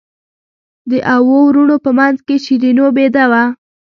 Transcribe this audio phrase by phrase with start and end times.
[0.89, 3.43] د اوو وروڼو په منځ کې شیرینو بېده وه.